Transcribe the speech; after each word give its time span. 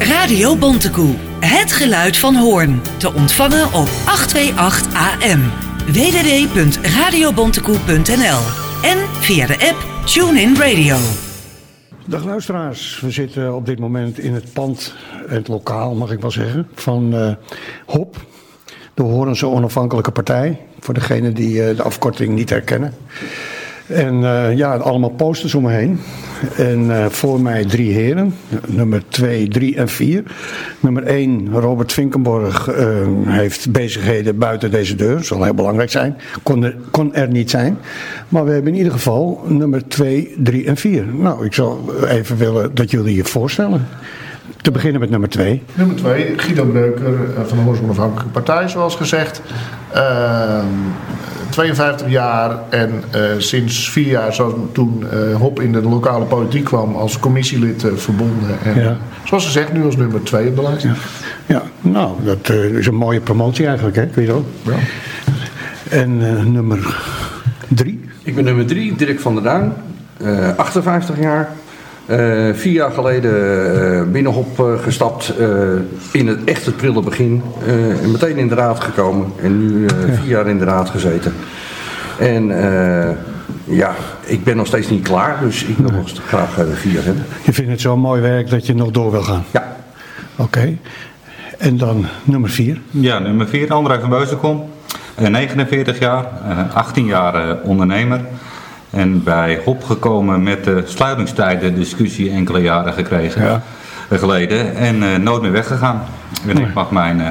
Radio 0.00 0.56
Bontekoe. 0.56 1.14
Het 1.40 1.72
geluid 1.72 2.16
van 2.16 2.36
Hoorn. 2.36 2.80
Te 2.98 3.14
ontvangen 3.14 3.66
op 3.66 3.88
828 4.06 4.94
AM. 4.94 5.40
www.radiobontekoe.nl 5.86 8.40
En 8.82 8.98
via 9.20 9.46
de 9.46 9.52
app 9.52 9.86
TuneIn 10.04 10.56
Radio. 10.56 10.96
Dag 12.06 12.24
luisteraars, 12.24 13.00
we 13.00 13.10
zitten 13.10 13.54
op 13.54 13.66
dit 13.66 13.78
moment 13.78 14.18
in 14.18 14.34
het 14.34 14.52
pand, 14.52 14.94
het 15.26 15.48
lokaal 15.48 15.94
mag 15.94 16.10
ik 16.10 16.20
wel 16.20 16.30
zeggen, 16.30 16.68
van 16.74 17.14
uh, 17.14 17.32
HOP, 17.86 18.16
de 18.94 19.02
Horense 19.02 19.46
Onafhankelijke 19.46 20.10
Partij. 20.10 20.60
Voor 20.78 20.94
degenen 20.94 21.34
die 21.34 21.54
uh, 21.54 21.76
de 21.76 21.82
afkorting 21.82 22.34
niet 22.34 22.50
herkennen. 22.50 22.94
En 23.90 24.14
uh, 24.14 24.56
ja, 24.56 24.76
allemaal 24.76 25.10
posters 25.10 25.54
om 25.54 25.62
me 25.62 25.70
heen. 25.70 26.00
En 26.56 26.84
uh, 26.84 27.06
voor 27.06 27.40
mij 27.40 27.64
drie 27.64 27.92
heren, 27.92 28.34
nummer 28.66 29.02
2, 29.08 29.48
3 29.48 29.76
en 29.76 29.88
4. 29.88 30.22
Nummer 30.80 31.02
1, 31.02 31.52
Robert 31.52 31.92
Vinkenborg, 31.92 32.68
uh, 32.68 32.76
heeft 33.24 33.72
bezigheden 33.72 34.38
buiten 34.38 34.70
deze 34.70 34.94
deur. 34.94 35.24
Zal 35.24 35.44
heel 35.44 35.54
belangrijk 35.54 35.90
zijn. 35.90 36.16
Kon 36.42 36.62
er, 36.62 36.76
kon 36.90 37.14
er 37.14 37.28
niet 37.28 37.50
zijn. 37.50 37.78
Maar 38.28 38.44
we 38.44 38.52
hebben 38.52 38.72
in 38.72 38.78
ieder 38.78 38.92
geval 38.92 39.44
nummer 39.46 39.88
2, 39.88 40.34
3 40.38 40.66
en 40.66 40.76
4. 40.76 41.06
Nou, 41.06 41.44
ik 41.44 41.54
zou 41.54 41.78
even 42.06 42.36
willen 42.36 42.74
dat 42.74 42.90
jullie 42.90 43.14
je 43.14 43.24
voorstellen. 43.24 43.86
Te 44.62 44.70
beginnen 44.70 45.00
met 45.00 45.10
nummer 45.10 45.28
2. 45.28 45.62
Nummer 45.74 45.96
2, 45.96 46.32
Guido 46.36 46.64
Breuker 46.64 47.18
van 47.46 47.58
de 47.58 47.64
Hoorns 47.64 47.80
Onafhankelijke 47.80 48.30
Partij, 48.30 48.68
zoals 48.68 48.96
gezegd. 48.96 49.42
Uh, 49.94 50.64
52 51.50 52.08
jaar 52.08 52.58
en 52.68 53.04
uh, 53.14 53.20
sinds 53.38 53.90
vier 53.90 54.08
jaar, 54.08 54.34
zoals 54.34 54.54
toen 54.72 55.04
uh, 55.12 55.36
Hop 55.36 55.60
in 55.60 55.72
de 55.72 55.82
lokale 55.82 56.24
politiek 56.24 56.64
kwam, 56.64 56.96
als 56.96 57.18
commissielid 57.18 57.84
uh, 57.84 57.92
verbonden. 57.96 58.60
En 58.64 58.80
ja. 58.82 58.96
zoals 59.24 59.44
gezegd, 59.44 59.72
nu 59.72 59.84
als 59.84 59.96
nummer 59.96 60.22
2 60.22 60.48
op 60.48 60.56
de 60.56 60.62
lijst. 60.62 60.82
Ja, 60.82 60.94
ja 61.46 61.62
nou, 61.80 62.14
dat 62.24 62.48
is 62.50 62.86
een 62.86 62.94
mooie 62.94 63.20
promotie 63.20 63.66
eigenlijk, 63.66 63.96
hè, 63.96 64.08
Guido? 64.12 64.44
Ja. 64.62 64.72
En 65.88 66.16
nummer 66.52 66.96
3? 67.68 68.00
Ik 68.22 68.34
ben 68.34 68.44
nummer 68.44 68.66
3, 68.66 68.96
Dirk 68.96 69.20
van 69.20 69.34
der 69.34 69.42
Duin, 69.42 69.72
58 70.56 71.20
jaar. 71.20 71.48
Uh, 72.10 72.54
vier 72.54 72.72
jaar 72.72 72.90
geleden 72.90 73.32
uh, 73.32 74.12
binnenhop 74.12 74.58
uh, 74.58 74.78
gestapt 74.78 75.34
in 76.12 76.26
het 76.26 76.44
echt 76.44 76.66
het 76.66 76.76
prille 76.76 77.02
begin. 77.02 77.42
en 77.66 78.10
meteen 78.10 78.36
in 78.36 78.48
de 78.48 78.54
raad 78.54 78.80
gekomen. 78.80 79.32
En 79.42 79.58
nu 79.58 79.86
vier 80.20 80.28
jaar 80.28 80.48
in 80.48 80.58
de 80.58 80.64
raad 80.64 80.90
gezeten. 80.90 81.34
En 82.18 82.46
ja, 83.64 83.94
ik 84.24 84.44
ben 84.44 84.56
nog 84.56 84.66
steeds 84.66 84.88
niet 84.88 85.02
klaar. 85.02 85.40
Dus 85.40 85.64
ik 85.64 85.76
wil 85.76 85.90
nog 85.90 86.10
graag 86.26 86.58
vier 86.72 87.04
hebben. 87.04 87.24
Je 87.42 87.52
vindt 87.52 87.70
het 87.70 87.80
zo 87.80 87.96
mooi 87.96 88.20
werk 88.20 88.50
dat 88.50 88.66
je 88.66 88.74
nog 88.74 88.90
door 88.90 89.10
wil 89.10 89.22
gaan? 89.22 89.44
Ja. 89.50 89.76
Oké. 90.36 90.42
Okay. 90.42 90.78
En 91.58 91.76
dan 91.76 92.06
nummer 92.24 92.50
vier? 92.50 92.80
Ja, 92.90 93.18
nummer 93.18 93.48
vier, 93.48 93.72
André 93.72 94.00
van 94.00 94.08
Beuzenkom. 94.08 94.70
49 95.30 95.98
jaar, 95.98 96.24
18 96.74 97.06
jaar 97.06 97.62
ondernemer. 97.62 98.20
En 98.90 99.22
bij 99.22 99.60
HOP 99.64 99.84
gekomen 99.84 100.42
met 100.42 100.64
de 100.64 100.82
sluitingstijden 100.86 101.74
discussie 101.74 102.30
enkele 102.30 102.60
jaren 102.60 102.92
gekregen 102.92 103.44
ja. 103.44 103.62
geleden. 104.10 104.76
En 104.76 104.96
uh, 104.96 105.16
nooit 105.16 105.42
meer 105.42 105.52
weggegaan. 105.52 106.02
En 106.46 106.58
ik 106.58 106.74
mag 106.74 106.90
mijn 106.90 107.18
uh, 107.18 107.28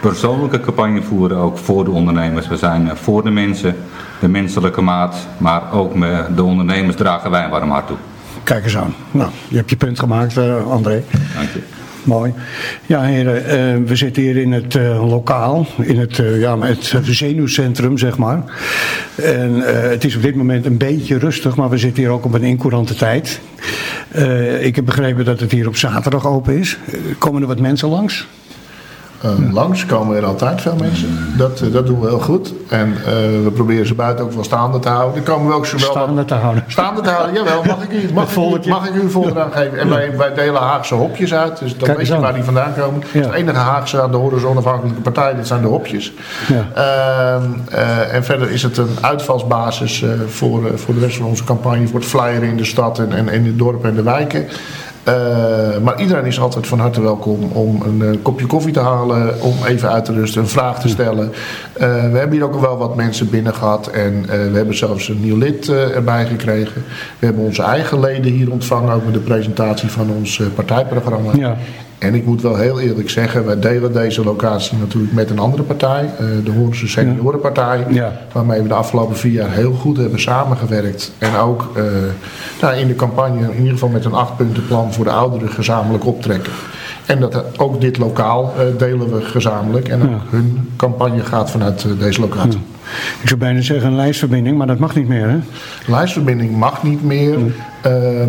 persoonlijke 0.00 0.60
campagne 0.60 1.02
voeren, 1.02 1.36
ook 1.36 1.58
voor 1.58 1.84
de 1.84 1.90
ondernemers. 1.90 2.48
We 2.48 2.56
zijn 2.56 2.90
voor 2.96 3.22
de 3.22 3.30
mensen, 3.30 3.76
de 4.20 4.28
menselijke 4.28 4.80
maat, 4.80 5.16
maar 5.38 5.72
ook 5.72 5.94
met 5.94 6.36
de 6.36 6.42
ondernemers 6.42 6.96
dragen 6.96 7.30
wij 7.30 7.44
een 7.44 7.50
warm 7.50 7.70
hart 7.70 7.86
toe. 7.86 7.96
Kijk 8.42 8.64
eens 8.64 8.76
aan. 8.76 8.94
Nou, 9.10 9.30
je 9.48 9.56
hebt 9.56 9.70
je 9.70 9.76
punt 9.76 9.98
gemaakt, 9.98 10.38
André. 10.68 11.02
Dank 11.34 11.48
je. 11.52 11.79
Mooi. 12.04 12.32
Ja, 12.86 13.02
heren, 13.02 13.36
uh, 13.36 13.88
we 13.88 13.96
zitten 13.96 14.22
hier 14.22 14.36
in 14.36 14.52
het 14.52 14.74
uh, 14.74 15.08
lokaal, 15.08 15.66
in 15.80 15.98
het, 15.98 16.18
uh, 16.18 16.40
ja, 16.40 16.58
het 16.58 16.94
zenuwcentrum, 17.02 17.98
zeg 17.98 18.18
maar. 18.18 18.42
En 19.14 19.54
het 19.90 20.04
is 20.04 20.16
op 20.16 20.22
dit 20.22 20.34
moment 20.34 20.66
een 20.66 20.76
beetje 20.76 21.18
rustig, 21.18 21.56
maar 21.56 21.68
we 21.68 21.78
zitten 21.78 22.02
hier 22.02 22.12
ook 22.12 22.24
op 22.24 22.34
een 22.34 22.42
incourante 22.42 22.94
tijd. 22.94 23.40
ik 24.60 24.76
heb 24.76 24.84
begrepen 24.84 25.24
dat 25.24 25.40
het 25.40 25.52
hier 25.52 25.66
op 25.66 25.76
zaterdag 25.76 26.26
open 26.26 26.58
is. 26.58 26.78
komen 27.18 27.42
er 27.42 27.48
wat 27.48 27.60
mensen 27.60 27.88
langs? 27.88 28.26
Uh, 29.24 29.52
langs 29.52 29.86
komen 29.86 30.16
er 30.16 30.24
altijd 30.24 30.60
veel 30.60 30.76
mensen. 30.76 31.34
Dat, 31.36 31.60
uh, 31.60 31.72
dat 31.72 31.86
doen 31.86 32.00
we 32.00 32.08
heel 32.08 32.20
goed. 32.20 32.54
En 32.68 32.88
uh, 32.88 33.04
we 33.44 33.50
proberen 33.54 33.86
ze 33.86 33.94
buiten 33.94 34.24
ook 34.24 34.32
wel 34.32 34.44
staande 34.44 34.78
te 34.78 34.88
houden. 34.88 35.16
Er 35.16 35.30
komen 35.30 35.48
we 35.48 35.54
ook 35.54 35.66
zowel 35.66 35.90
staande 35.90 36.24
te 36.24 36.34
houden. 36.34 36.64
Staande 36.66 37.00
te 37.00 37.10
houden, 37.10 37.34
jawel. 37.34 37.62
Mag 37.64 37.82
ik 37.82 37.92
u, 37.92 38.12
mag, 38.12 38.36
ik, 38.36 38.66
mag 38.66 38.88
ik 38.88 38.94
u 38.94 39.10
geven? 39.10 39.78
En 39.78 39.88
wij, 39.88 40.16
wij 40.16 40.34
delen 40.34 40.60
Haagse 40.60 40.94
hopjes 40.94 41.34
uit. 41.34 41.58
Dus 41.58 41.78
dan 41.78 41.96
weet 41.96 42.06
je 42.06 42.20
waar 42.20 42.34
die 42.34 42.42
vandaan 42.42 42.74
komen. 42.78 43.02
Ja. 43.12 43.20
Het 43.20 43.32
enige 43.32 43.58
Haagse 43.58 44.02
aan 44.02 44.10
de 44.10 44.16
Horizon 44.16 44.50
Onafhankelijke 44.50 45.00
Partij, 45.00 45.34
dit 45.34 45.46
zijn 45.46 45.60
de 45.60 45.68
hopjes. 45.68 46.12
Ja. 46.48 46.66
Ehm, 46.74 47.78
en 48.12 48.24
verder 48.24 48.50
is 48.50 48.62
het 48.62 48.76
een 48.76 48.96
uitvalsbasis 49.00 50.04
voor, 50.26 50.78
voor 50.78 50.94
de 50.94 51.00
rest 51.00 51.16
van 51.16 51.26
onze 51.26 51.44
campagne. 51.44 51.86
Voor 51.86 52.00
het 52.00 52.08
flyeren 52.08 52.48
in 52.48 52.56
de 52.56 52.64
stad 52.64 52.98
en, 52.98 53.12
en 53.12 53.28
in 53.28 53.42
de 53.42 53.56
dorpen 53.56 53.88
en 53.88 53.96
de 53.96 54.02
wijken. 54.02 54.48
Uh, 55.08 55.78
maar 55.82 56.00
iedereen 56.00 56.24
is 56.24 56.40
altijd 56.40 56.66
van 56.66 56.78
harte 56.78 57.02
welkom 57.02 57.42
om 57.52 57.82
een 57.82 58.00
uh, 58.00 58.10
kopje 58.22 58.46
koffie 58.46 58.72
te 58.72 58.80
halen, 58.80 59.42
om 59.42 59.54
even 59.66 59.90
uit 59.90 60.04
te 60.04 60.12
rusten, 60.12 60.42
een 60.42 60.48
vraag 60.48 60.80
te 60.80 60.88
stellen. 60.88 61.24
Uh, 61.26 61.32
we 62.12 62.18
hebben 62.18 62.30
hier 62.30 62.44
ook 62.44 62.60
wel 62.60 62.76
wat 62.76 62.96
mensen 62.96 63.30
binnen 63.30 63.54
gehad 63.54 63.86
en 63.86 64.26
we 64.26 64.56
hebben 64.56 64.76
zelfs 64.76 65.08
een 65.08 65.20
nieuw 65.20 65.36
lid 65.36 65.68
erbij 65.68 66.26
gekregen. 66.26 66.84
We 67.18 67.26
hebben 67.26 67.44
onze 67.44 67.62
eigen 67.62 68.00
leden 68.00 68.32
hier 68.32 68.50
ontvangen, 68.50 68.94
ook 68.94 69.04
met 69.04 69.14
de 69.14 69.20
presentatie 69.20 69.88
van 69.88 70.10
ons 70.10 70.42
partijprogramma. 70.54 71.32
Ja. 71.34 71.56
En 72.00 72.14
ik 72.14 72.26
moet 72.26 72.42
wel 72.42 72.56
heel 72.56 72.80
eerlijk 72.80 73.10
zeggen, 73.10 73.46
wij 73.46 73.58
delen 73.58 73.92
deze 73.92 74.24
locatie 74.24 74.78
natuurlijk 74.78 75.12
met 75.12 75.30
een 75.30 75.38
andere 75.38 75.62
partij, 75.62 76.10
de 76.44 76.50
Hoornse 76.50 76.88
Seniorenpartij, 76.88 77.86
ja. 77.88 78.12
waarmee 78.32 78.62
we 78.62 78.68
de 78.68 78.74
afgelopen 78.74 79.16
vier 79.16 79.32
jaar 79.32 79.50
heel 79.50 79.72
goed 79.72 79.96
hebben 79.96 80.20
samengewerkt. 80.20 81.12
En 81.18 81.36
ook 81.36 81.70
uh, 81.76 81.82
nou, 82.60 82.76
in 82.76 82.86
de 82.86 82.94
campagne 82.94 83.40
in 83.40 83.56
ieder 83.56 83.72
geval 83.72 83.88
met 83.88 84.04
een 84.04 84.12
achtpuntenplan 84.12 84.92
voor 84.92 85.04
de 85.04 85.10
ouderen 85.10 85.48
gezamenlijk 85.48 86.06
optrekken. 86.06 86.52
En 87.06 87.20
dat 87.20 87.58
ook 87.58 87.80
dit 87.80 87.98
lokaal 87.98 88.54
uh, 88.56 88.78
delen 88.78 89.14
we 89.14 89.20
gezamenlijk. 89.20 89.88
En 89.88 90.02
ook 90.02 90.08
ja. 90.08 90.20
hun 90.30 90.70
campagne 90.76 91.20
gaat 91.20 91.50
vanuit 91.50 91.84
uh, 91.84 91.98
deze 91.98 92.20
locatie. 92.20 92.50
Ja. 92.50 92.78
Ik 93.22 93.28
zou 93.28 93.40
bijna 93.40 93.60
zeggen 93.60 93.88
een 93.88 93.96
lijstverbinding, 93.96 94.58
maar 94.58 94.66
dat 94.66 94.78
mag 94.78 94.94
niet 94.94 95.08
meer 95.08 95.28
hè? 95.28 95.38
Lijstverbinding 95.86 96.56
mag 96.56 96.82
niet 96.82 97.04
meer. 97.04 97.38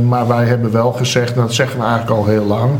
maar 0.07 0.27
wij 0.27 0.45
hebben 0.45 0.71
wel 0.71 0.91
gezegd, 0.91 1.35
en 1.35 1.41
dat 1.41 1.53
zeggen 1.53 1.79
we 1.79 1.85
eigenlijk 1.85 2.17
al 2.17 2.25
heel 2.25 2.45
lang. 2.45 2.71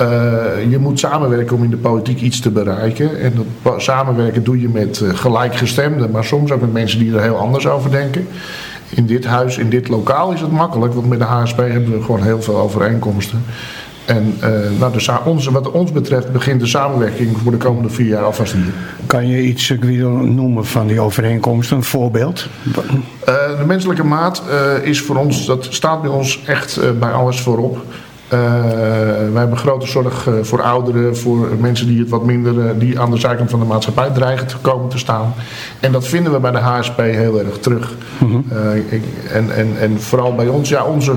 Uh, 0.00 0.70
je 0.70 0.78
moet 0.78 0.98
samenwerken 0.98 1.56
om 1.56 1.64
in 1.64 1.70
de 1.70 1.76
politiek 1.76 2.20
iets 2.20 2.40
te 2.40 2.50
bereiken. 2.50 3.20
En 3.20 3.32
dat 3.62 3.82
samenwerken 3.82 4.44
doe 4.44 4.60
je 4.60 4.68
met 4.68 5.00
uh, 5.00 5.14
gelijkgestemden, 5.14 6.10
maar 6.10 6.24
soms 6.24 6.52
ook 6.52 6.60
met 6.60 6.72
mensen 6.72 6.98
die 6.98 7.14
er 7.14 7.22
heel 7.22 7.36
anders 7.36 7.66
over 7.66 7.90
denken. 7.90 8.26
In 8.88 9.06
dit 9.06 9.24
huis, 9.24 9.58
in 9.58 9.68
dit 9.68 9.88
lokaal 9.88 10.32
is 10.32 10.40
het 10.40 10.50
makkelijk, 10.50 10.94
want 10.94 11.08
met 11.08 11.18
de 11.18 11.24
HSP 11.24 11.56
hebben 11.56 11.92
we 11.92 12.02
gewoon 12.02 12.22
heel 12.22 12.42
veel 12.42 12.56
overeenkomsten. 12.56 13.42
En 14.04 14.34
uh, 14.42 14.48
nou, 14.78 14.92
de, 14.92 15.18
onze, 15.24 15.52
wat 15.52 15.70
ons 15.70 15.92
betreft 15.92 16.32
begint 16.32 16.60
de 16.60 16.66
samenwerking 16.66 17.36
voor 17.42 17.52
de 17.52 17.58
komende 17.58 17.88
vier 17.88 18.06
jaar 18.06 18.24
alvast 18.24 18.52
hier. 18.52 18.72
Kan 19.06 19.28
je 19.28 19.42
iets 19.42 19.74
Guido, 19.80 20.10
noemen 20.10 20.66
van 20.66 20.86
die 20.86 21.00
overeenkomsten, 21.00 21.76
een 21.76 21.82
voorbeeld? 21.82 22.48
de 23.58 23.64
menselijke 23.66 24.04
maat 24.04 24.42
is 24.82 25.00
voor 25.00 25.16
ons, 25.16 25.46
dat 25.46 25.66
staat 25.70 26.02
bij 26.02 26.10
ons 26.10 26.42
echt 26.46 26.98
bij 26.98 27.10
alles 27.10 27.40
voorop. 27.40 27.78
Uh, 28.34 28.40
wij 29.32 29.40
hebben 29.40 29.58
grote 29.58 29.86
zorg 29.86 30.26
uh, 30.26 30.34
voor 30.42 30.62
ouderen, 30.62 31.16
voor 31.16 31.48
mensen 31.60 31.86
die 31.86 31.98
het 31.98 32.08
wat 32.08 32.24
minder, 32.24 32.54
uh, 32.54 32.70
die 32.78 33.00
aan 33.00 33.10
de 33.10 33.16
zijkant 33.16 33.50
van 33.50 33.58
de 33.58 33.66
maatschappij 33.66 34.10
dreigen 34.10 34.46
te 34.46 34.56
komen 34.56 34.88
te 34.88 34.98
staan. 34.98 35.34
En 35.80 35.92
dat 35.92 36.06
vinden 36.06 36.32
we 36.32 36.38
bij 36.38 36.50
de 36.50 36.58
HSP 36.58 36.98
heel 36.98 37.38
erg 37.38 37.58
terug. 37.58 37.94
Mm 38.18 38.30
-hmm. 38.30 38.44
ik, 38.88 39.02
en, 39.32 39.54
en, 39.54 39.68
en 39.80 40.00
vooral 40.00 40.34
bij 40.34 40.48
ons, 40.48 40.68
ja, 40.68 40.84
onze 40.84 41.12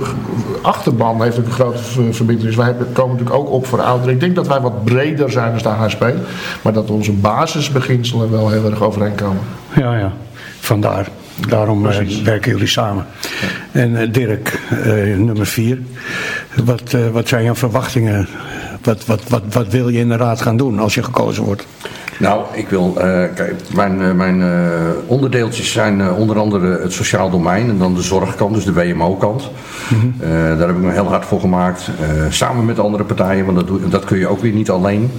achterban 0.61 1.21
heeft 1.21 1.39
ook 1.39 1.45
een 1.45 1.51
grote 1.51 1.83
verbindenis. 2.11 2.55
Wij 2.55 2.65
hebben, 2.65 2.91
komen 2.93 3.15
natuurlijk 3.15 3.39
ook 3.39 3.51
op 3.51 3.65
voor 3.65 3.81
ouderen. 3.81 4.13
Ik 4.13 4.19
denk 4.19 4.35
dat 4.35 4.47
wij 4.47 4.59
wat 4.59 4.83
breder 4.83 5.31
zijn 5.31 5.51
dan 5.51 5.73
de 5.73 5.83
HSP, 5.83 6.05
maar 6.61 6.73
dat 6.73 6.89
onze 6.89 7.11
basisbeginselen 7.11 8.31
wel 8.31 8.49
heel 8.49 8.65
erg 8.65 8.83
overeenkomen. 8.83 9.41
Ja, 9.75 9.97
ja, 9.97 10.11
vandaar. 10.59 11.07
Daarom 11.47 11.83
werken 12.23 12.51
jullie 12.51 12.67
samen. 12.67 13.05
Ja. 13.71 13.81
En 13.81 14.11
Dirk, 14.11 14.59
nummer 15.17 15.45
vier. 15.45 15.77
Wat, 16.65 16.95
wat 17.11 17.27
zijn 17.27 17.43
jouw 17.43 17.55
verwachtingen? 17.55 18.27
Wat, 18.81 19.05
wat, 19.05 19.29
wat, 19.29 19.41
wat 19.51 19.67
wil 19.67 19.89
je 19.89 19.99
in 19.99 20.09
de 20.09 20.17
raad 20.17 20.41
gaan 20.41 20.57
doen 20.57 20.79
als 20.79 20.95
je 20.95 21.03
gekozen 21.03 21.43
wordt? 21.43 21.67
Nou, 22.19 22.45
ik 22.53 22.69
wil. 22.69 22.91
kijk, 23.35 23.53
mijn, 23.73 24.15
mijn 24.15 24.43
onderdeeltjes 25.07 25.71
zijn 25.71 26.11
onder 26.11 26.39
andere 26.39 26.79
het 26.81 26.93
sociaal 26.93 27.29
domein 27.29 27.69
en 27.69 27.77
dan 27.77 27.95
de 27.95 28.01
zorgkant, 28.01 28.53
dus 28.53 28.65
de 28.65 28.73
WMO-kant. 28.73 29.51
Mm 29.89 29.99
-hmm. 29.99 30.13
daar 30.57 30.67
heb 30.67 30.77
ik 30.77 30.83
me 30.83 30.91
heel 30.91 31.07
hard 31.07 31.25
voor 31.25 31.39
gemaakt. 31.39 31.89
samen 32.29 32.65
met 32.65 32.79
andere 32.79 33.03
partijen, 33.03 33.45
want 33.45 33.57
dat, 33.57 33.91
dat 33.91 34.05
kun 34.05 34.17
je 34.17 34.27
ook 34.27 34.41
weer 34.41 34.53
niet 34.53 34.69
alleen. 34.69 35.11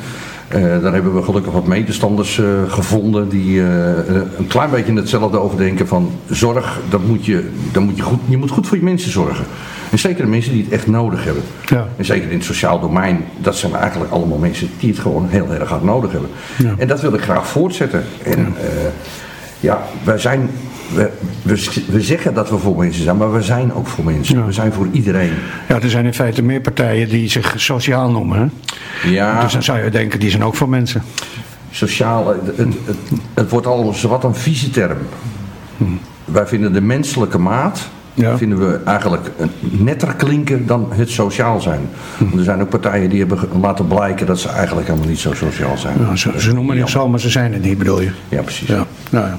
Daar 0.83 0.93
hebben 0.93 1.15
we 1.15 1.23
gelukkig 1.23 1.53
wat 1.53 1.67
medestanders 1.67 2.41
gevonden 2.69 3.29
die 3.29 3.61
een 3.61 4.47
klein 4.49 4.71
beetje 4.71 4.93
hetzelfde 4.93 5.39
overdenken 5.39 5.87
van 5.87 6.11
zorg, 6.31 6.81
dat 6.89 7.07
moet 7.07 7.25
je, 7.25 7.49
dat 7.73 7.83
moet 7.83 7.97
je, 7.97 8.03
goed, 8.03 8.21
je 8.29 8.37
moet 8.37 8.51
goed 8.51 8.67
voor 8.67 8.77
je 8.77 8.83
mensen 8.83 9.11
zorgen. 9.11 9.45
En 9.91 9.99
zeker 9.99 10.25
de 10.25 10.31
mensen 10.31 10.53
die 10.53 10.63
het 10.65 10.73
echt 10.73 10.87
nodig 10.87 11.25
hebben. 11.25 11.43
Ja. 11.67 11.89
En 11.97 12.05
zeker 12.05 12.31
in 12.31 12.37
het 12.37 12.45
sociaal 12.45 12.81
domein, 12.81 13.25
dat 13.39 13.57
zijn 13.57 13.75
eigenlijk 13.75 14.13
allemaal 14.13 14.39
mensen 14.39 14.71
die 14.79 14.91
het 14.91 14.99
gewoon 14.99 15.29
heel 15.29 15.53
erg 15.53 15.69
hard 15.69 15.85
nodig 15.85 16.13
hebben. 16.13 16.31
Ja. 16.59 16.75
En 16.79 16.89
dat 16.89 17.01
wil 17.01 17.15
ik 17.15 17.21
graag 17.21 17.49
voortzetten. 17.49 18.05
En 18.25 18.55
ja, 18.59 18.91
ja 19.61 19.83
wij 20.05 20.19
zijn 20.19 20.51
we, 20.95 21.11
we, 21.91 22.01
zeggen 22.01 22.35
dat 22.35 22.51
we 22.51 22.59
voor 22.59 22.77
mensen 22.77 23.03
zijn, 23.03 23.17
maar 23.17 23.33
we 23.33 23.43
zijn 23.43 23.75
ook 23.75 23.87
voor 23.87 24.05
mensen. 24.05 24.47
We 24.47 24.53
zijn 24.53 24.73
voor 24.73 24.87
iedereen. 24.93 25.33
Ja, 25.69 25.81
er 25.81 25.91
zijn 25.91 26.05
in 26.05 26.15
feite 26.15 26.43
meer 26.43 26.61
partijen 26.61 27.09
die 27.09 27.31
zich 27.31 27.55
sociaal 27.57 28.11
noemen. 28.11 28.39
Hè? 28.39 29.11
Ja. 29.11 29.43
Dus 29.43 29.53
dan 29.53 29.63
zou 29.63 29.85
je 29.85 29.91
denken, 29.91 30.21
die 30.21 30.31
zijn 30.31 30.45
ook 30.45 30.55
voor 30.55 30.69
mensen. 30.69 31.03
Sociaal, 31.71 32.29
het, 32.29 32.57
het, 32.57 32.75
het, 33.35 33.51
wordt 33.51 33.67
al 33.67 33.95
wat 34.03 34.25
een 34.25 34.35
vieze 34.35 34.71
term. 34.71 34.99
Hm. 35.77 35.85
Wij 36.25 36.47
vinden 36.47 36.73
de 36.73 36.81
menselijke 36.81 37.39
maat 37.39 37.89
ja. 38.19 38.37
vinden 38.37 38.59
we 38.59 38.81
eigenlijk 38.85 39.31
netter 39.61 40.15
klinken 40.15 40.67
dan 40.67 40.89
het 40.91 41.11
sociaal 41.11 41.61
zijn. 41.61 41.81
Hm. 42.19 42.39
Er 42.39 42.45
zijn 42.45 42.61
ook 42.61 42.69
partijen 42.69 43.11
die 43.11 43.19
hebben 43.19 43.39
laten 43.61 43.87
blijken 43.87 44.27
dat 44.27 44.39
ze 44.39 44.49
eigenlijk 44.49 44.87
helemaal 44.87 45.09
niet 45.09 45.19
zo 45.19 45.35
sociaal 45.35 45.77
zijn. 45.77 46.19
Ze, 46.19 46.33
ze, 46.37 46.53
noemen 46.53 46.79
het 46.79 46.89
zo, 46.89 47.09
maar 47.09 47.21
ze 47.21 47.31
zijn 47.31 47.53
het 47.53 47.63
niet, 47.63 47.79
bedoel 47.79 48.01
je? 48.01 48.11
Ja, 48.29 48.43
precies. 48.43 48.69
Ja. 48.69 48.87
Nou, 49.11 49.27
ja. 49.27 49.39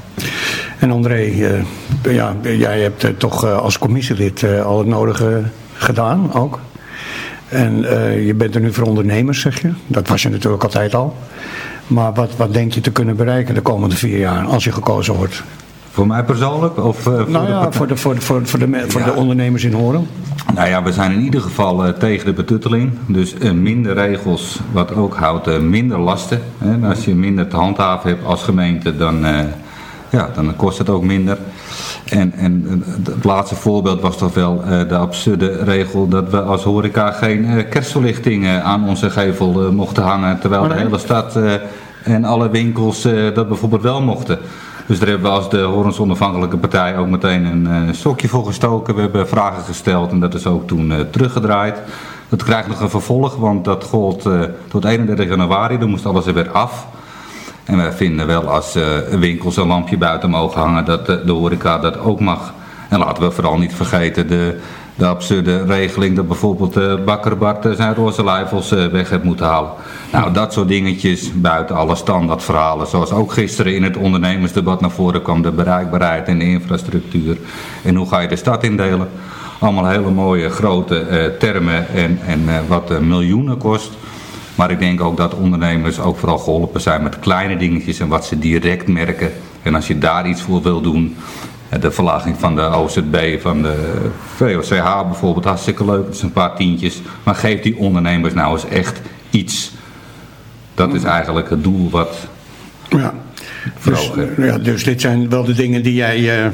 En 0.80 0.92
André, 0.92 1.26
uh, 1.26 1.62
ja, 2.02 2.36
jij 2.42 2.82
hebt 2.82 3.04
uh, 3.04 3.10
toch 3.18 3.46
uh, 3.46 3.58
als 3.58 3.78
commissielid 3.78 4.46
al 4.64 4.78
het 4.78 4.88
nodige 4.88 5.44
gedaan 5.74 6.34
ook. 6.34 6.60
En 7.48 7.82
je 8.26 8.34
bent 8.34 8.56
er 8.56 8.62
nu 8.62 8.74
voor 8.74 8.88
ondernemers, 8.88 9.42
zeg 9.42 9.62
je. 9.62 9.72
Dat 9.88 10.08
was 10.08 10.22
je 10.22 10.30
natuurlijk 10.30 10.64
altijd 10.64 10.96
al. 10.96 11.16
Maar 11.88 12.14
wat, 12.14 12.36
wat 12.36 12.54
denk 12.54 12.74
je 12.74 12.82
te 12.82 12.92
kunnen 12.92 13.16
bereiken 13.16 13.54
de 13.54 13.62
komende 13.62 13.96
vier 13.96 14.18
jaar 14.18 14.46
als 14.46 14.64
je 14.64 14.72
gekozen 14.72 15.14
wordt? 15.14 15.44
Voor 16.00 16.08
mij 16.08 16.24
persoonlijk? 16.24 16.84
Of, 16.84 17.08
uh, 17.08 17.14
voor 17.14 17.30
nou 17.30 17.48
ja, 17.48 17.66
de 17.66 17.72
voor, 17.72 17.88
de, 17.88 17.98
voor, 17.98 18.16
de, 18.16 18.22
voor, 18.22 18.40
de, 18.44 18.86
voor 18.88 19.04
de 19.04 19.14
ondernemers 19.14 19.64
in 19.64 19.74
Horen. 19.74 20.08
Nou 20.56 20.70
ja, 20.70 20.84
we 20.84 20.92
zijn 20.92 21.12
in 21.12 21.22
ieder 21.22 21.42
geval 21.42 21.86
uh, 21.86 21.92
tegen 21.92 22.26
de 22.26 22.34
betutteling. 22.34 22.92
Dus 23.08 23.36
uh, 23.40 23.52
minder 23.52 23.94
regels, 23.94 24.60
wat 24.72 24.96
ook 24.96 25.16
houdt 25.16 25.62
minder 25.62 26.00
lasten. 26.00 26.42
Hè. 26.58 26.88
Als 26.88 27.06
je 27.06 27.16
minder 27.16 27.48
te 27.48 27.56
handhaven 27.56 28.10
hebt 28.10 28.26
als 28.26 28.44
gemeente, 28.44 28.98
dan, 28.98 29.26
ja, 30.10 30.30
dan 30.36 30.56
kost 30.56 30.78
het 30.78 30.90
ook 30.90 31.04
minder. 31.04 31.38
En, 32.06 32.34
en 32.34 32.84
het 33.04 33.24
laatste 33.24 33.56
voorbeeld 33.56 34.02
was 34.02 34.18
toch 34.18 34.34
wel 34.34 34.64
de 34.88 34.98
absurde 34.98 35.64
regel 35.64 36.08
dat 36.08 36.30
we 36.30 36.42
als 36.42 36.64
horeca 36.64 37.12
geen 37.12 37.66
kerstverlichting 37.70 38.48
aan 38.48 38.88
onze 38.88 39.10
gevel 39.10 39.72
mochten 39.72 40.04
hangen. 40.04 40.40
Terwijl 40.40 40.68
de 40.68 40.74
hele 40.74 40.98
stad 40.98 41.40
en 42.04 42.26
alle 42.26 42.50
winkels 42.50 43.02
dat 43.34 43.48
bijvoorbeeld 43.48 43.82
wel 43.82 44.02
mochten. 44.02 44.40
Dus 44.90 45.00
daar 45.00 45.08
hebben 45.08 45.32
we 45.32 45.38
als 45.38 45.50
de 45.50 45.62
Horens 45.62 46.00
Onafhankelijke 46.00 46.58
Partij 46.58 46.98
ook 46.98 47.08
meteen 47.08 47.46
een 47.46 47.88
uh, 47.88 47.94
stokje 47.94 48.28
voor 48.28 48.46
gestoken. 48.46 48.96
We 48.96 49.02
hebben 49.02 49.28
vragen 49.28 49.64
gesteld 49.64 50.12
en 50.12 50.20
dat 50.20 50.34
is 50.34 50.46
ook 50.46 50.68
toen 50.68 50.92
uh, 50.92 51.00
teruggedraaid. 51.00 51.78
Dat 52.30 52.44
krijgt 52.44 52.68
nog 52.68 52.80
een 52.80 52.90
vervolg, 52.90 53.36
want 53.36 53.66
dat 53.66 53.84
gold 53.84 54.26
uh, 54.26 54.42
tot 54.68 54.86
31 54.86 55.28
januari. 55.28 55.78
Dan 55.78 55.90
moest 55.90 56.06
alles 56.06 56.26
er 56.26 56.34
weer 56.34 56.52
af. 56.52 56.88
En 57.64 57.78
wij 57.78 57.92
vinden 57.92 58.28
wel 58.28 58.50
als 58.50 58.78
winkels 59.20 59.58
een 59.58 59.68
lampje 59.68 59.98
buiten 59.98 60.30
mogen 60.30 60.62
hangen 60.62 60.86
dat 60.86 61.06
de 61.06 61.32
horeca 61.32 61.78
dat 61.78 62.00
ook 62.00 62.20
mag. 62.20 62.54
En 62.90 63.00
laten 63.00 63.24
we 63.24 63.32
vooral 63.32 63.58
niet 63.58 63.74
vergeten 63.74 64.28
de 64.28 64.60
de 65.00 65.06
absurde 65.06 65.64
regeling 65.64 66.16
dat 66.16 66.28
bijvoorbeeld 66.28 66.74
de 66.74 66.96
uh, 67.00 67.06
bakker 67.06 67.38
Bart 67.38 67.68
zijn 67.76 67.96
roze 67.96 68.24
lijfels 68.24 68.72
uh, 68.72 68.86
weg 68.86 69.10
heeft 69.10 69.24
moeten 69.24 69.46
halen. 69.46 69.72
Nou, 70.12 70.34
dat 70.34 70.54
soort 70.54 70.68
dingetjes 70.68 71.32
buiten 71.34 71.76
alle 71.76 71.96
standaardverhalen. 71.96 72.88
Zoals 72.88 73.12
ook 73.12 73.32
gisteren 73.32 73.76
in 73.76 73.84
het 73.84 73.98
ondernemersdebat 73.98 74.82
naar 74.82 74.92
voren 74.92 75.22
kwam 75.22 75.42
de 75.42 75.52
bereikbaarheid 75.52 76.28
en 76.28 76.40
de 76.40 76.46
infrastructuur. 76.46 77.38
En 77.84 77.96
hoe 77.96 78.08
ga 78.08 78.20
je 78.20 78.28
de 78.28 78.36
stad 78.36 78.64
indelen? 78.64 79.10
Allemaal 79.60 79.88
hele 79.88 80.12
mooie 80.12 80.50
grote 80.50 81.36
termen 81.40 81.88
en, 81.90 82.20
en 82.26 82.68
wat 82.68 83.00
miljoenen 83.00 83.58
kost. 83.58 83.92
Maar 84.56 84.72
ik 84.72 84.80
denk 84.80 85.02
ook 85.02 85.18
dat 85.18 85.34
ondernemers 85.34 86.00
ook 86.00 86.18
vooral 86.18 86.38
geholpen 86.38 86.82
zijn 86.82 87.04
met 87.04 87.20
kleine 87.20 87.58
dingetjes 87.58 88.00
en 88.00 88.08
wat 88.08 88.26
ze 88.26 88.40
direct 88.40 88.88
merken. 88.88 89.32
En 89.62 89.76
als 89.76 89.88
je 89.88 89.98
daar 89.98 90.28
iets 90.28 90.42
voor 90.42 90.62
wil 90.62 90.82
doen, 90.82 91.16
de 91.80 91.92
verlaging 91.92 92.36
van 92.40 92.56
de 92.56 92.62
OZB, 92.62 93.42
van 93.42 93.62
de 93.62 94.10
VOCH 94.36 95.06
bijvoorbeeld, 95.06 95.46
hartstikke 95.46 95.86
leuk. 95.86 96.06
Het 96.06 96.16
is 96.16 96.22
een 96.22 96.32
paar 96.32 96.56
tientjes. 96.56 97.02
Maar 97.24 97.36
geef 97.36 97.62
die 97.62 97.78
ondernemers 97.78 98.34
nou 98.34 98.54
eens 98.54 98.68
echt 98.68 99.02
iets. 99.30 99.72
Dat 100.74 100.94
is 100.94 101.04
eigenlijk 101.04 101.50
het 101.50 101.64
doel 101.64 101.90
wat... 101.90 102.28
Ja, 102.90 103.14
dus, 103.84 104.12
ja, 104.38 104.58
dus 104.58 104.84
dit 104.84 105.02
zijn 105.02 105.30
wel 105.30 105.44
de 105.44 105.54
dingen 105.54 105.84
die 105.84 105.94
jij... 105.94 106.46
Uh 106.46 106.52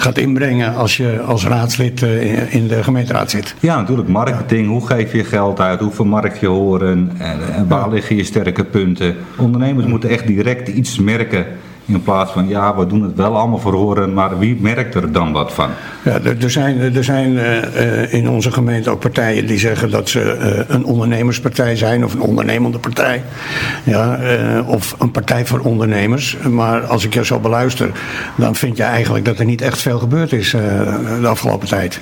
gaat 0.00 0.18
inbrengen 0.18 0.74
als 0.74 0.96
je 0.96 1.20
als 1.20 1.46
raadslid 1.46 2.02
eh, 2.02 2.54
in 2.54 2.68
de 2.68 2.82
gemeenteraad 2.82 3.30
zit. 3.30 3.54
Ja, 3.60 3.80
natuurlijk. 3.80 4.08
Marketing. 4.08 4.68
Hoe 4.68 4.86
geef 4.86 5.12
je 5.12 5.24
geld 5.24 5.60
uit? 5.60 5.80
Hoe 5.80 5.90
vermarkt 5.90 6.40
je 6.40 6.46
horen? 6.46 7.12
En, 7.18 7.52
en 7.54 7.68
waar 7.68 7.90
liggen 7.90 8.16
je 8.16 8.24
sterke 8.24 8.64
punten? 8.64 9.16
Ondernemers 9.36 9.86
moeten 9.86 10.10
echt 10.10 10.26
direct 10.26 10.68
iets 10.68 10.98
merken 10.98 11.46
in 11.92 12.02
plaats 12.02 12.32
van, 12.32 12.48
ja, 12.48 12.76
we 12.76 12.86
doen 12.86 13.02
het 13.02 13.16
wel 13.16 13.36
allemaal 13.36 13.58
voor 13.58 13.74
horen, 13.74 14.14
maar 14.14 14.38
wie 14.38 14.56
merkt 14.60 14.94
er 14.94 15.12
dan 15.12 15.32
wat 15.32 15.52
van? 15.52 15.70
Ja, 16.02 16.20
er 16.40 16.50
zijn, 16.50 16.94
er 16.94 17.04
zijn 17.04 17.32
uh, 17.32 18.12
in 18.12 18.28
onze 18.28 18.52
gemeente 18.52 18.90
ook 18.90 19.00
partijen 19.00 19.46
die 19.46 19.58
zeggen 19.58 19.90
dat 19.90 20.08
ze 20.08 20.38
uh, 20.40 20.74
een 20.76 20.84
ondernemerspartij 20.84 21.76
zijn 21.76 22.04
of 22.04 22.14
een 22.14 22.20
ondernemende 22.20 22.78
partij. 22.78 23.22
Ja, 23.84 24.18
of 24.66 24.94
een 24.98 25.10
partij 25.10 25.46
voor 25.46 25.60
ondernemers. 25.60 26.36
Maar 26.50 26.86
als 26.86 27.04
ik 27.04 27.14
je 27.14 27.24
zo 27.24 27.38
beluister, 27.38 27.90
dan 28.36 28.54
vind 28.54 28.76
je 28.76 28.82
eigenlijk 28.82 29.24
dat 29.24 29.38
er 29.38 29.44
niet 29.44 29.62
echt 29.62 29.78
veel 29.78 29.98
gebeurd 29.98 30.32
is 30.32 30.50
de 30.50 31.26
afgelopen 31.26 31.68
tijd. 31.68 32.00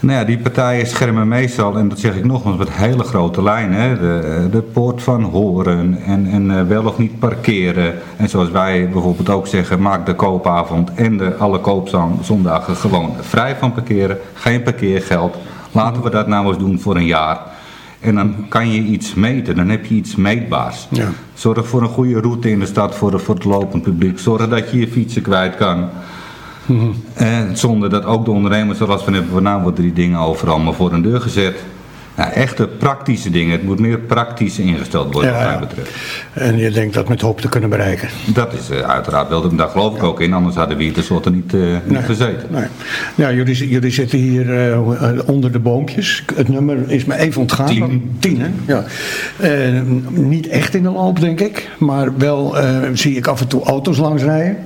Nou 0.00 0.18
ja, 0.18 0.24
die 0.24 0.38
partijen 0.38 0.86
schermen 0.86 1.28
meestal, 1.28 1.76
en 1.78 1.88
dat 1.88 1.98
zeg 1.98 2.14
ik 2.14 2.24
nogmaals 2.24 2.56
met 2.58 2.70
hele 2.70 3.02
grote 3.02 3.42
lijnen, 3.42 3.98
de, 4.00 4.48
de 4.50 4.62
poort 4.62 5.02
van 5.02 5.22
horen 5.22 5.98
en, 6.04 6.26
en 6.30 6.58
eh, 6.58 6.66
wel 6.66 6.84
of 6.84 6.98
niet 6.98 7.18
parkeren. 7.18 7.94
En 8.16 8.28
zoals 8.28 8.50
wij 8.50 8.88
bijvoorbeeld 8.88 9.28
ook 9.28 9.46
zeggen, 9.46 9.82
maak 9.82 10.06
de 10.06 10.14
koopavond 10.14 10.94
en 10.94 11.16
de 11.16 11.34
alle 11.34 11.60
koopzondagen 11.60 12.76
gewoon 12.76 13.14
vrij 13.20 13.56
van 13.56 13.72
parkeren. 13.72 14.18
Geen 14.34 14.62
parkeergeld. 14.62 15.36
Laten 15.72 16.02
we 16.02 16.10
dat 16.10 16.26
nou 16.26 16.46
eens 16.48 16.58
doen 16.58 16.80
voor 16.80 16.96
een 16.96 17.06
jaar. 17.06 17.40
En 18.00 18.14
dan 18.14 18.48
kan 18.48 18.70
je 18.70 18.80
iets 18.80 19.14
meten, 19.14 19.56
dan 19.56 19.68
heb 19.68 19.86
je 19.86 19.94
iets 19.94 20.16
meetbaars. 20.16 20.86
Ja. 20.90 21.08
Zorg 21.34 21.68
voor 21.68 21.82
een 21.82 21.88
goede 21.88 22.20
route 22.20 22.50
in 22.50 22.58
de 22.58 22.66
stad 22.66 22.94
voor, 22.94 23.20
voor 23.20 23.34
het 23.34 23.44
lopend 23.44 23.82
publiek. 23.82 24.18
Zorg 24.18 24.48
dat 24.48 24.70
je 24.70 24.78
je 24.78 24.88
fietsen 24.88 25.22
kwijt 25.22 25.56
kan. 25.56 25.88
En 27.14 27.56
zonder 27.56 27.90
dat 27.90 28.04
ook 28.04 28.24
de 28.24 28.30
ondernemers 28.30 28.80
er 28.80 28.88
last 28.88 29.04
van 29.04 29.14
hebben, 29.14 29.42
nou 29.42 29.62
worden 29.62 29.82
die 29.82 29.92
dingen 29.92 30.18
overal 30.18 30.58
maar 30.58 30.74
voor 30.74 30.92
een 30.92 31.02
deur 31.02 31.20
gezet. 31.20 31.54
Nou, 32.16 32.32
echte 32.32 32.66
praktische 32.66 33.30
dingen. 33.30 33.52
Het 33.52 33.62
moet 33.62 33.78
meer 33.78 33.98
praktisch 33.98 34.58
ingesteld 34.58 35.12
worden, 35.12 35.32
wat 35.32 35.42
mij 35.42 35.58
betreft. 35.58 35.90
En 36.32 36.58
je 36.58 36.70
denkt 36.70 36.94
dat 36.94 37.08
met 37.08 37.20
hoop 37.20 37.40
te 37.40 37.48
kunnen 37.48 37.70
bereiken? 37.70 38.08
Dat 38.26 38.52
is 38.52 38.70
uh, 38.70 38.78
uiteraard 38.78 39.28
wel. 39.28 39.56
Daar 39.56 39.68
geloof 39.68 39.96
ik 39.96 40.02
ook 40.02 40.20
in. 40.20 40.32
Anders 40.32 40.56
hadden 40.56 40.76
we 40.76 40.82
hier 40.82 40.92
tenslotte 40.92 41.30
niet, 41.30 41.52
uh, 41.54 41.76
niet 41.84 42.04
gezeten. 42.04 42.48
Nee. 42.50 42.64
Ja, 43.14 43.32
jullie, 43.32 43.68
jullie 43.68 43.90
zitten 43.90 44.18
hier 44.18 44.70
uh, 44.70 45.18
onder 45.26 45.52
de 45.52 45.58
boompjes. 45.58 46.24
Het 46.34 46.48
nummer 46.48 46.90
is 46.90 47.04
me 47.04 47.16
even 47.16 47.40
ontgaan. 47.40 47.66
Tien. 47.66 48.16
Tien, 48.18 48.40
hè? 48.40 48.48
Ja. 48.66 48.84
niet 50.10 50.48
echt 50.48 50.74
in 50.74 50.82
de 50.82 50.90
loop, 50.90 51.20
denk 51.20 51.40
ik. 51.40 51.68
Maar 51.78 52.16
wel 52.16 52.56
zie 52.92 53.16
ik 53.16 53.26
af 53.26 53.40
en 53.40 53.48
toe 53.48 53.64
auto's 53.64 53.98
langs 53.98 54.22
rijden. 54.22 54.56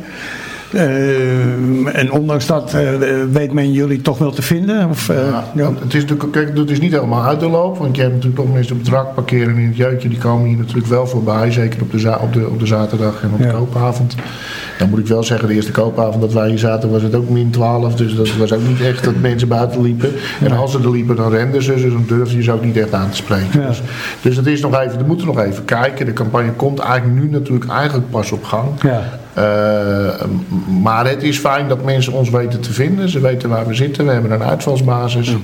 Uh, 0.74 1.96
en 1.96 2.12
ondanks 2.12 2.46
dat 2.46 2.74
uh, 2.74 2.90
weet 3.32 3.52
men 3.52 3.72
jullie 3.72 4.00
toch 4.00 4.18
wel 4.18 4.30
te 4.30 4.42
vinden? 4.42 4.88
Of, 4.88 5.08
uh, 5.08 5.16
ja, 5.54 5.72
Het, 5.80 5.94
is 5.94 6.00
natuurlijk, 6.00 6.32
kijk, 6.32 6.56
het 6.56 6.70
is 6.70 6.80
niet 6.80 6.92
helemaal 6.92 7.24
uit 7.24 7.40
de 7.40 7.48
loop. 7.48 7.78
Want 7.78 7.96
je 7.96 8.02
hebt 8.02 8.14
natuurlijk 8.14 8.42
toch 8.42 8.52
mensen 8.52 8.76
op 8.76 8.80
het 8.80 8.90
rak 8.90 9.14
parkeren 9.14 9.56
in 9.56 9.66
het 9.66 9.76
jeugdje. 9.76 10.08
Die 10.08 10.18
komen 10.18 10.48
hier 10.48 10.56
natuurlijk 10.56 10.86
wel 10.86 11.06
voorbij. 11.06 11.50
Zeker 11.52 11.82
op 11.82 11.90
de, 11.92 12.18
op 12.20 12.32
de, 12.32 12.48
op 12.48 12.58
de 12.58 12.66
zaterdag 12.66 13.22
en 13.22 13.30
op 13.32 13.38
de 13.38 13.50
koopavond. 13.50 14.14
Dan 14.78 14.90
moet 14.90 14.98
ik 14.98 15.06
wel 15.06 15.22
zeggen, 15.22 15.48
de 15.48 15.54
eerste 15.54 15.72
koopavond 15.72 16.20
dat 16.20 16.32
wij 16.32 16.48
hier 16.48 16.58
zaten 16.58 16.90
was 16.90 17.02
het 17.02 17.14
ook 17.14 17.28
min 17.28 17.50
12. 17.50 17.94
Dus 17.94 18.14
dat 18.14 18.36
was 18.36 18.52
ook 18.52 18.68
niet 18.68 18.80
echt 18.80 19.04
dat 19.04 19.20
mensen 19.30 19.48
buiten 19.48 19.82
liepen. 19.82 20.12
En 20.40 20.52
als 20.52 20.72
ze 20.72 20.78
er 20.78 20.90
liepen 20.90 21.16
dan 21.16 21.30
renden 21.30 21.62
ze. 21.62 21.74
Dus 21.74 21.92
dan 21.92 22.04
durfde 22.06 22.36
je 22.36 22.42
ze 22.42 22.52
ook 22.52 22.64
niet 22.64 22.76
echt 22.76 22.94
aan 22.94 23.10
te 23.10 23.16
spreken. 23.16 23.66
Dus, 23.66 23.82
dus 24.22 24.36
het 24.36 24.46
is 24.46 24.60
nog 24.60 24.80
even, 24.80 24.98
we 24.98 25.04
moeten 25.04 25.26
nog 25.26 25.38
even 25.38 25.64
kijken. 25.64 26.06
De 26.06 26.12
campagne 26.12 26.52
komt 26.52 26.78
eigenlijk 26.78 27.22
nu 27.22 27.30
natuurlijk 27.30 27.70
eigenlijk 27.70 28.10
pas 28.10 28.32
op 28.32 28.44
gang. 28.44 28.68
Uh, 29.38 29.44
maar 30.82 31.06
het 31.06 31.22
is 31.22 31.38
fijn 31.38 31.68
dat 31.68 31.84
mensen 31.84 32.12
ons 32.12 32.30
weten 32.30 32.60
te 32.60 32.72
vinden. 32.72 33.08
Ze 33.08 33.20
weten 33.20 33.48
waar 33.48 33.66
we 33.66 33.74
zitten. 33.74 34.06
We 34.06 34.12
hebben 34.12 34.30
een 34.30 34.42
uitvalsbasis. 34.42 35.36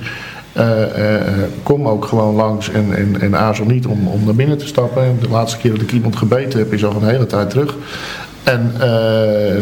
Uh, 0.57 0.63
uh, 0.79 1.21
kom 1.63 1.87
ook 1.87 2.05
gewoon 2.05 2.35
langs 2.35 2.71
en, 2.71 2.95
en, 2.95 3.21
en 3.21 3.37
aarzel 3.37 3.65
niet 3.65 3.85
om, 3.85 4.07
om 4.07 4.25
naar 4.25 4.35
binnen 4.35 4.57
te 4.57 4.67
stappen. 4.67 5.17
De 5.21 5.29
laatste 5.29 5.57
keer 5.57 5.71
dat 5.71 5.81
ik 5.81 5.91
iemand 5.91 6.15
gebeten 6.15 6.59
heb 6.59 6.73
is 6.73 6.85
al 6.85 6.95
een 6.95 7.07
hele 7.07 7.25
tijd 7.25 7.49
terug. 7.49 7.75
En 8.43 8.71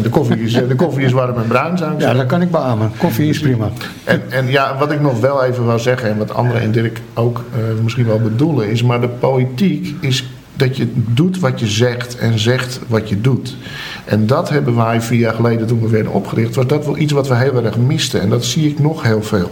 de, 0.02 0.08
koffie 0.10 0.42
is, 0.42 0.52
de 0.52 0.74
koffie 0.76 1.04
is 1.04 1.12
warm 1.12 1.36
en 1.36 1.46
bruin, 1.46 1.78
zou 1.78 1.92
ik 1.92 2.00
Ja, 2.00 2.12
dat 2.12 2.26
kan 2.26 2.42
ik 2.42 2.50
beamen. 2.50 2.90
Koffie 2.98 3.28
is 3.28 3.40
prima. 3.40 3.68
En, 4.04 4.22
en 4.28 4.46
ja, 4.46 4.76
wat 4.78 4.92
ik 4.92 5.00
nog 5.00 5.20
wel 5.20 5.44
even 5.44 5.66
wil 5.66 5.78
zeggen, 5.78 6.08
en 6.08 6.18
wat 6.18 6.34
anderen 6.34 6.62
en 6.62 6.70
Dirk 6.70 7.00
ook 7.14 7.44
misschien 7.82 8.06
wel 8.06 8.20
bedoelen, 8.20 8.68
is... 8.68 8.82
maar 8.82 9.00
de 9.00 9.08
politiek 9.08 9.94
is 10.00 10.24
dat 10.56 10.76
je 10.76 10.92
doet 10.94 11.38
wat 11.38 11.60
je 11.60 11.66
zegt 11.66 12.18
en 12.18 12.38
zegt 12.38 12.80
wat 12.86 13.08
je 13.08 13.20
doet. 13.20 13.56
En 14.04 14.26
dat 14.26 14.48
hebben 14.48 14.76
wij 14.76 15.00
vier 15.00 15.18
jaar 15.18 15.34
geleden 15.34 15.66
toen 15.66 15.80
we 15.80 15.88
werden 15.88 16.12
opgericht, 16.12 16.54
was 16.54 16.66
dat 16.66 16.84
wel 16.84 16.96
iets 16.96 17.12
wat 17.12 17.28
we 17.28 17.34
heel 17.34 17.64
erg 17.64 17.76
misten. 17.78 18.20
En 18.20 18.28
dat 18.28 18.44
zie 18.44 18.68
ik 18.68 18.78
nog 18.78 19.02
heel 19.02 19.22
veel. 19.22 19.50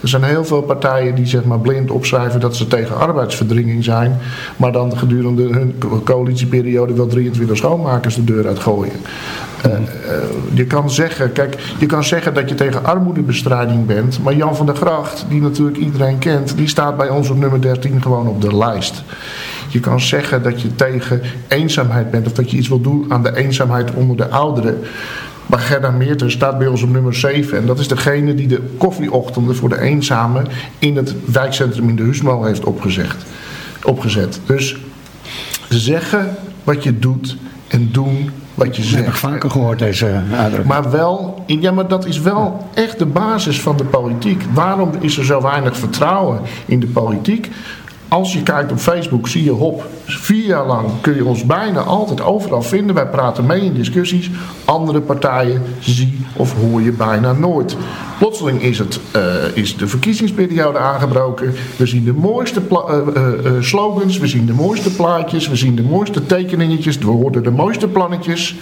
Er 0.00 0.08
zijn 0.08 0.22
heel 0.22 0.44
veel 0.44 0.62
partijen 0.62 1.14
die 1.14 1.26
zeg 1.26 1.44
maar 1.44 1.60
blind 1.60 1.90
opschrijven 1.90 2.40
dat 2.40 2.56
ze 2.56 2.66
tegen 2.66 2.98
arbeidsverdringing 2.98 3.84
zijn, 3.84 4.18
maar 4.56 4.72
dan 4.72 4.98
gedurende 4.98 5.42
hun 5.42 5.74
coalitieperiode 6.04 6.94
wel 6.94 7.06
23 7.06 7.56
schoonmakers 7.56 8.14
de 8.14 8.24
deur 8.24 8.46
uitgooien. 8.46 8.92
Uh, 9.66 9.72
uh, 9.72 9.78
je 10.52 10.64
kan 10.64 10.90
zeggen, 10.90 11.32
kijk, 11.32 11.74
je 11.78 11.86
kan 11.86 12.04
zeggen 12.04 12.34
dat 12.34 12.48
je 12.48 12.54
tegen 12.54 12.84
armoedebestrijding 12.84 13.86
bent, 13.86 14.22
maar 14.22 14.34
Jan 14.34 14.56
van 14.56 14.66
der 14.66 14.76
Gracht, 14.76 15.26
die 15.28 15.40
natuurlijk 15.40 15.76
iedereen 15.76 16.18
kent, 16.18 16.56
die 16.56 16.68
staat 16.68 16.96
bij 16.96 17.08
ons 17.08 17.30
op 17.30 17.36
nummer 17.36 17.60
13 17.60 18.02
gewoon 18.02 18.28
op 18.28 18.40
de 18.40 18.56
lijst. 18.56 19.02
Je 19.74 19.80
kan 19.80 20.00
zeggen 20.00 20.42
dat 20.42 20.60
je 20.62 20.74
tegen 20.74 21.20
eenzaamheid 21.48 22.10
bent 22.10 22.26
of 22.26 22.32
dat 22.32 22.50
je 22.50 22.56
iets 22.56 22.68
wil 22.68 22.80
doen 22.80 23.04
aan 23.08 23.22
de 23.22 23.36
eenzaamheid 23.36 23.94
onder 23.94 24.16
de 24.16 24.28
ouderen. 24.28 24.78
Maar 25.46 25.58
Gerda 25.58 25.90
Meerten 25.90 26.30
staat 26.30 26.58
bij 26.58 26.66
ons 26.66 26.82
op 26.82 26.90
nummer 26.90 27.14
7. 27.14 27.58
En 27.58 27.66
dat 27.66 27.78
is 27.78 27.88
degene 27.88 28.34
die 28.34 28.46
de 28.46 28.62
koffieochtenden 28.78 29.56
voor 29.56 29.68
de 29.68 29.80
eenzamen 29.80 30.46
in 30.78 30.96
het 30.96 31.14
wijkcentrum 31.24 31.88
in 31.88 31.96
de 31.96 32.02
Huismal 32.02 32.44
heeft 32.44 32.64
opgezegd, 32.64 33.24
opgezet. 33.82 34.40
Dus 34.46 34.76
zeggen 35.68 36.36
wat 36.64 36.82
je 36.82 36.98
doet 36.98 37.36
en 37.68 37.88
doen 37.92 38.30
wat 38.54 38.76
je 38.76 38.82
zegt. 38.82 38.94
Dat 38.94 39.04
heb 39.04 39.14
ik 39.14 39.20
vaker 39.20 39.50
gehoord, 39.50 39.78
deze 39.78 40.06
uitdrukking. 40.32 40.64
Maar 40.64 40.90
wel, 40.90 41.44
ja, 41.46 41.72
maar 41.72 41.88
dat 41.88 42.06
is 42.06 42.20
wel 42.20 42.66
echt 42.74 42.98
de 42.98 43.06
basis 43.06 43.60
van 43.60 43.76
de 43.76 43.84
politiek. 43.84 44.42
Waarom 44.52 44.90
is 45.00 45.18
er 45.18 45.24
zo 45.24 45.42
weinig 45.42 45.76
vertrouwen 45.76 46.40
in 46.66 46.80
de 46.80 46.86
politiek? 46.86 47.50
Als 48.14 48.32
je 48.32 48.42
kijkt 48.42 48.72
op 48.72 48.78
Facebook 48.78 49.28
zie 49.28 49.44
je 49.44 49.50
Hop. 49.50 49.86
Vier 50.04 50.46
jaar 50.46 50.66
lang 50.66 50.88
kun 51.00 51.14
je 51.14 51.24
ons 51.24 51.46
bijna 51.46 51.80
altijd 51.80 52.20
overal 52.20 52.62
vinden. 52.62 52.94
Wij 52.94 53.06
praten 53.06 53.46
mee 53.46 53.60
in 53.60 53.74
discussies. 53.74 54.30
Andere 54.64 55.00
partijen 55.00 55.62
zie 55.80 56.18
of 56.36 56.54
hoor 56.54 56.82
je 56.82 56.92
bijna 56.92 57.32
nooit. 57.32 57.76
Plotseling 58.18 58.62
is, 58.62 58.78
het, 58.78 59.00
uh, 59.16 59.22
is 59.54 59.76
de 59.76 59.86
verkiezingsperiode 59.86 60.78
aangebroken. 60.78 61.54
We 61.76 61.86
zien 61.86 62.04
de 62.04 62.12
mooiste 62.12 62.60
uh, 62.70 62.96
uh, 63.16 63.62
slogans, 63.62 64.18
we 64.18 64.26
zien 64.26 64.46
de 64.46 64.52
mooiste 64.52 64.90
plaatjes, 64.90 65.48
we 65.48 65.56
zien 65.56 65.74
de 65.74 65.82
mooiste 65.82 66.26
tekeningetjes, 66.26 66.98
we 66.98 67.06
horen 67.06 67.42
de 67.42 67.50
mooiste 67.50 67.88
plannetjes. 67.88 68.56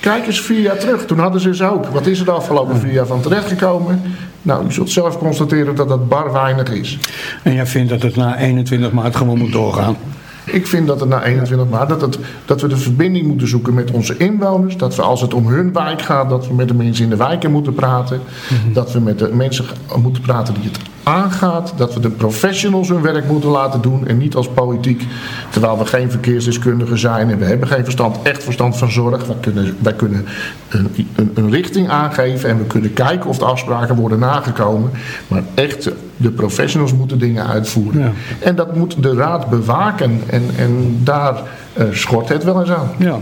Kijk 0.00 0.26
eens 0.26 0.40
vier 0.40 0.60
jaar 0.60 0.78
terug, 0.78 1.06
toen 1.06 1.18
hadden 1.18 1.40
ze 1.40 1.54
ze 1.54 1.70
ook. 1.70 1.86
Wat 1.86 2.06
is 2.06 2.18
er 2.18 2.24
de 2.24 2.30
afgelopen 2.30 2.76
vier 2.76 2.92
jaar 2.92 3.06
van 3.06 3.20
terechtgekomen? 3.20 4.02
Nou, 4.42 4.66
u 4.66 4.72
zult 4.72 4.90
zelf 4.90 5.18
constateren 5.18 5.74
dat 5.74 5.88
dat 5.88 6.08
bar 6.08 6.32
weinig 6.32 6.70
is. 6.70 6.98
En 7.42 7.54
jij 7.54 7.66
vindt 7.66 7.90
dat 7.90 8.02
het 8.02 8.16
na 8.16 8.38
21 8.38 8.92
maart 8.92 9.16
gewoon 9.16 9.38
moet 9.38 9.52
doorgaan? 9.52 9.96
Ik 10.44 10.66
vind 10.66 10.86
dat 10.86 11.00
het 11.00 11.08
na 11.08 11.24
21 11.24 11.68
maart 11.68 11.88
dat, 11.88 12.00
het, 12.00 12.18
dat 12.44 12.60
we 12.60 12.68
de 12.68 12.76
verbinding 12.76 13.26
moeten 13.26 13.48
zoeken 13.48 13.74
met 13.74 13.90
onze 13.90 14.16
inwoners. 14.16 14.76
Dat 14.76 14.96
we 14.96 15.02
als 15.02 15.20
het 15.20 15.34
om 15.34 15.46
hun 15.46 15.72
wijk 15.72 16.02
gaat, 16.02 16.28
dat 16.28 16.48
we 16.48 16.54
met 16.54 16.68
de 16.68 16.74
mensen 16.74 17.04
in 17.04 17.10
de 17.10 17.16
wijken 17.16 17.50
moeten 17.50 17.74
praten. 17.74 18.20
Mhm. 18.50 18.72
Dat 18.72 18.92
we 18.92 19.00
met 19.00 19.18
de 19.18 19.34
mensen 19.34 19.64
moeten 19.96 20.22
praten 20.22 20.54
die 20.54 20.64
het 20.64 20.78
aangaat. 21.06 21.72
Dat 21.76 21.94
we 21.94 22.00
de 22.00 22.10
professionals 22.10 22.88
hun 22.88 23.02
werk 23.02 23.28
moeten 23.28 23.50
laten 23.50 23.80
doen 23.80 24.06
en 24.06 24.18
niet 24.18 24.34
als 24.34 24.48
politiek. 24.48 25.06
Terwijl 25.50 25.78
we 25.78 25.86
geen 25.86 26.10
verkeersdeskundigen 26.10 26.98
zijn 26.98 27.30
en 27.30 27.38
we 27.38 27.44
hebben 27.44 27.68
geen 27.68 27.84
verstand, 27.84 28.16
echt 28.22 28.42
verstand 28.42 28.76
van 28.76 28.90
zorg. 28.90 29.26
Wij 29.26 29.36
kunnen, 29.40 29.76
wij 29.78 29.94
kunnen 29.94 30.26
een, 30.68 30.90
een, 31.14 31.30
een 31.34 31.50
richting 31.50 31.88
aangeven 31.88 32.48
en 32.48 32.58
we 32.58 32.64
kunnen 32.64 32.92
kijken 32.92 33.30
of 33.30 33.38
de 33.38 33.44
afspraken 33.44 33.96
worden 33.96 34.18
nagekomen. 34.18 34.90
Maar 35.28 35.42
echt, 35.54 35.90
de 36.16 36.30
professionals 36.30 36.92
moeten 36.92 37.18
dingen 37.18 37.46
uitvoeren. 37.46 38.00
Ja. 38.00 38.12
En 38.38 38.54
dat 38.54 38.76
moet 38.76 39.02
de 39.02 39.14
raad 39.14 39.48
bewaken 39.48 40.20
en, 40.26 40.42
en 40.56 41.00
daar 41.02 41.42
schort 41.90 42.28
het 42.28 42.44
wel 42.44 42.60
eens 42.60 42.70
aan. 42.70 42.88
Ja. 42.96 43.18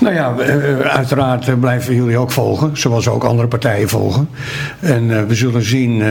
Nou 0.00 0.14
ja, 0.14 0.34
uh, 0.38 0.80
uiteraard 0.80 1.60
blijven 1.60 1.94
jullie 1.94 2.18
ook 2.18 2.30
volgen, 2.30 2.76
zoals 2.76 3.08
ook 3.08 3.24
andere 3.24 3.48
partijen 3.48 3.88
volgen. 3.88 4.28
En 4.80 5.04
uh, 5.04 5.22
we 5.22 5.34
zullen 5.34 5.62
zien 5.62 6.02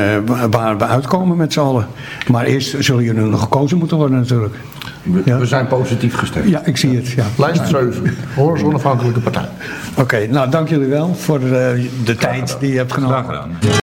waar 0.49 0.77
we 0.77 0.85
uitkomen 0.85 1.37
met 1.37 1.53
z'n 1.53 1.59
allen. 1.59 1.87
Maar 2.27 2.45
eerst 2.45 2.75
zullen 2.79 3.03
jullie 3.03 3.21
nog 3.21 3.41
gekozen 3.41 3.77
moeten 3.77 3.97
worden 3.97 4.17
natuurlijk. 4.17 4.55
We, 5.03 5.21
ja. 5.25 5.37
we 5.37 5.45
zijn 5.45 5.67
positief 5.67 6.15
gestemd. 6.15 6.49
Ja, 6.49 6.65
ik 6.65 6.77
zie 6.77 6.95
het. 6.95 7.07
Ja. 7.07 7.25
Lijst 7.37 7.67
7, 7.67 8.15
Hoors 8.35 8.63
Onafhankelijke 8.63 9.19
Partij. 9.19 9.47
Oké, 9.91 10.01
okay, 10.01 10.25
nou 10.25 10.49
dank 10.49 10.69
jullie 10.69 10.87
wel 10.87 11.15
voor 11.15 11.39
de, 11.39 11.89
de 12.03 12.15
tijd 12.15 12.57
die 12.59 12.71
je 12.71 12.77
hebt 12.77 12.93
genomen. 12.93 13.57